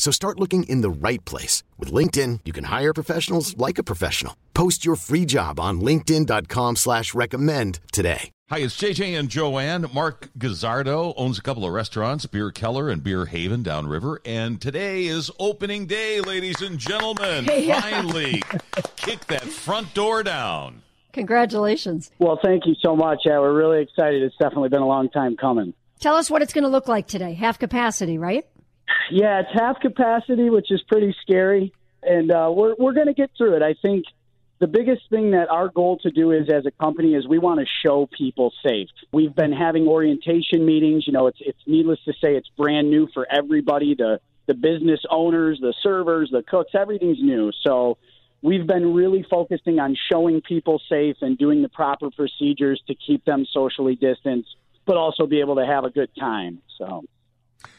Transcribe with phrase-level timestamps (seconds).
[0.00, 1.62] So start looking in the right place.
[1.78, 4.34] With LinkedIn, you can hire professionals like a professional.
[4.54, 8.30] Post your free job on linkedin.com slash recommend today.
[8.48, 9.84] Hi, it's JJ and Joanne.
[9.92, 14.22] Mark Gazzardo owns a couple of restaurants, Beer Keller and Beer Haven downriver.
[14.24, 17.44] And today is opening day, ladies and gentlemen.
[17.44, 18.42] Finally,
[18.96, 20.80] kick that front door down.
[21.12, 22.10] Congratulations.
[22.18, 23.20] Well, thank you so much.
[23.26, 24.22] Yeah, we're really excited.
[24.22, 25.74] It's definitely been a long time coming.
[26.00, 27.34] Tell us what it's going to look like today.
[27.34, 28.46] Half capacity, right?
[29.10, 31.72] Yeah, it's half capacity, which is pretty scary,
[32.02, 33.62] and uh, we're we're going to get through it.
[33.62, 34.04] I think
[34.60, 37.60] the biggest thing that our goal to do is as a company is we want
[37.60, 38.88] to show people safe.
[39.12, 41.06] We've been having orientation meetings.
[41.06, 43.94] You know, it's it's needless to say it's brand new for everybody.
[43.94, 47.52] The the business owners, the servers, the cooks, everything's new.
[47.66, 47.98] So
[48.42, 53.24] we've been really focusing on showing people safe and doing the proper procedures to keep
[53.24, 54.54] them socially distanced,
[54.86, 56.62] but also be able to have a good time.
[56.78, 57.02] So.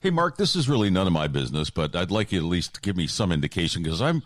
[0.00, 2.82] Hey, Mark, this is really none of my business, but I'd like you at least
[2.82, 4.22] give me some indication because I'm,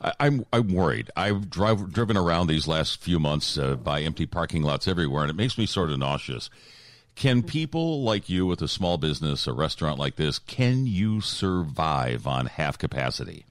[0.00, 1.10] I, I'm, I'm worried.
[1.16, 5.30] I've drive, driven around these last few months uh, by empty parking lots everywhere, and
[5.30, 6.48] it makes me sort of nauseous.
[7.16, 12.28] Can people like you with a small business, a restaurant like this, can you survive
[12.28, 13.46] on half capacity?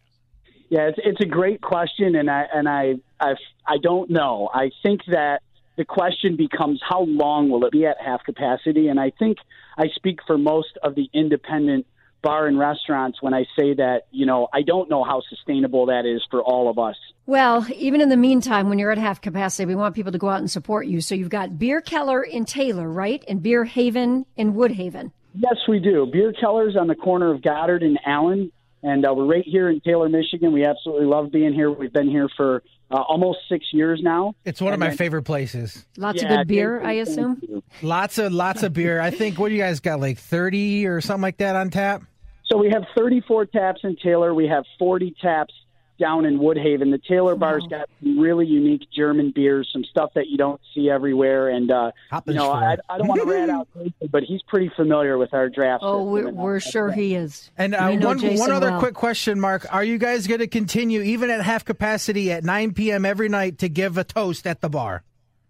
[0.70, 3.36] Yeah, it's, it's a great question, and I and I I
[3.68, 4.50] I don't know.
[4.54, 5.42] I think that
[5.78, 9.38] the question becomes how long will it be at half capacity, and I think
[9.78, 11.86] I speak for most of the independent
[12.22, 16.06] bar and restaurants when I say that you know I don't know how sustainable that
[16.06, 16.96] is for all of us.
[17.28, 20.30] Well, even in the meantime, when you're at half capacity, we want people to go
[20.30, 21.02] out and support you.
[21.02, 25.12] So you've got Beer Keller in Taylor, right, and Beer Haven in Woodhaven.
[25.34, 26.06] Yes, we do.
[26.12, 28.52] Beer Keller's on the corner of Goddard and Allen
[28.86, 30.54] and uh, we're right here in Taylor, Michigan.
[30.54, 31.72] We absolutely love being here.
[31.72, 34.36] We've been here for uh, almost six years now.
[34.46, 35.88] It's one and of my then, favorite places.
[35.98, 37.64] Lots Yeah, of good beer, I assume.
[37.82, 39.02] Lots of lots of beer.
[39.02, 42.04] I think what do you guys got like 30 or something like that on tap?
[42.46, 44.36] So we have 34 taps in Taylor.
[44.36, 45.54] We have 40 taps
[46.00, 46.92] down in Woodhaven.
[46.92, 50.90] The Taylor bar's got some really unique German beers, some stuff that you don't see
[50.90, 51.50] everywhere.
[51.50, 51.92] And uh,
[52.26, 53.68] you know, I, I don't want to rat out,
[54.12, 55.84] but he's pretty familiar with our draft.
[55.86, 56.98] Oh, we're, we're sure that.
[56.98, 57.52] he is.
[57.58, 58.80] And uh, one one other well.
[58.80, 62.74] quick question, Mark: Are you guys going to continue even at half capacity at 9
[62.74, 63.06] p.m.
[63.06, 65.04] every night to give a toast at the bar?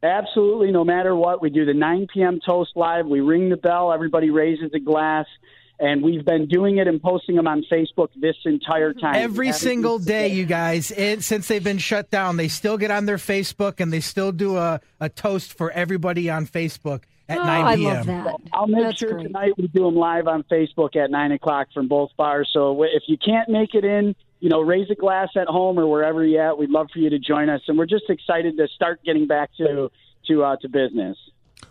[0.04, 1.42] Absolutely, no matter what.
[1.42, 2.40] We do the 9 p.m.
[2.46, 3.08] toast live.
[3.08, 3.92] We ring the bell.
[3.92, 5.26] Everybody raises a glass.
[5.80, 9.16] And we've been doing it and posting them on Facebook this entire time.
[9.16, 13.06] Every single day, you guys, it, since they've been shut down, they still get on
[13.06, 17.44] their Facebook and they still do a, a toast for everybody on Facebook at Oh,
[17.44, 17.94] 9 I p.m.
[17.94, 18.36] love that.
[18.54, 19.24] I'll make That's sure great.
[19.28, 22.50] tonight we do them live on Facebook at nine o'clock from both bars.
[22.54, 25.88] So if you can't make it in, you know, raise a glass at home or
[25.88, 26.58] wherever you're at.
[26.58, 29.50] We'd love for you to join us, and we're just excited to start getting back
[29.58, 29.90] to
[30.28, 31.18] to uh, to business.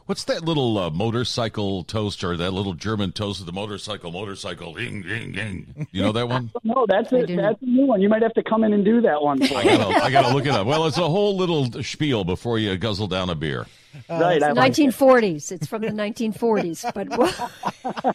[0.06, 4.74] What's that little uh, motorcycle toast or that little German toast of the motorcycle, motorcycle,
[4.74, 5.86] ding, ding, ding?
[5.92, 6.50] You know that one?
[6.64, 7.34] No, that's it.
[7.36, 8.00] That's a new one.
[8.02, 9.38] You might have to come in and do that one.
[9.46, 10.66] For I gotta, I gotta look it up.
[10.66, 13.66] Well, it's a whole little spiel before you guzzle down a beer.
[14.08, 15.52] right, I like 1940s.
[15.52, 16.92] It's from the 1940s.
[16.94, 17.10] But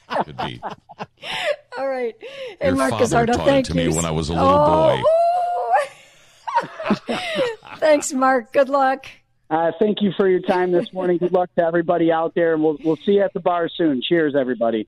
[0.25, 0.61] Could be.
[1.77, 2.15] all right.
[2.19, 4.65] Your And Mark father Gazzardo, taught it thank to me when I was a little
[4.65, 5.01] boy.
[7.07, 7.15] boy.
[7.77, 8.51] Thanks, Mark.
[8.51, 9.05] Good luck.
[9.49, 11.17] Uh, thank you for your time this morning.
[11.17, 14.01] Good luck to everybody out there, and we'll we'll see you at the bar soon.
[14.01, 14.87] Cheers, everybody.